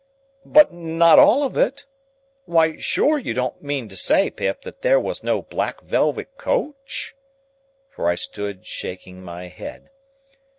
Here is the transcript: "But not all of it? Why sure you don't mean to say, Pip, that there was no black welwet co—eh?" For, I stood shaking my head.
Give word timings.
"But 0.47 0.73
not 0.73 1.19
all 1.19 1.43
of 1.43 1.55
it? 1.55 1.85
Why 2.45 2.77
sure 2.77 3.19
you 3.19 3.35
don't 3.35 3.61
mean 3.61 3.87
to 3.89 3.95
say, 3.95 4.31
Pip, 4.31 4.63
that 4.63 4.81
there 4.81 4.99
was 4.99 5.21
no 5.23 5.43
black 5.43 5.79
welwet 5.83 6.37
co—eh?" 6.39 7.11
For, 7.91 8.09
I 8.09 8.15
stood 8.15 8.65
shaking 8.65 9.21
my 9.21 9.47
head. 9.47 9.91